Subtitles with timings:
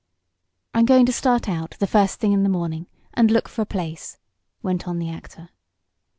[0.73, 3.67] "I'm going to start out, the first thing in the morning, and look for a
[3.67, 4.17] place,"
[4.63, 5.49] went on the actor.